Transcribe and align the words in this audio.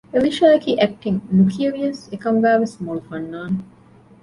އެލީޝާ 0.13 0.45
އަކީ 0.53 0.71
އެކްޓިން 0.79 1.19
ނުކިޔެވިޔަސް 1.35 2.03
އެކަމުގައިވެސް 2.11 2.75
މޮޅު 2.83 3.01
ފަންނާނެއް 3.07 3.65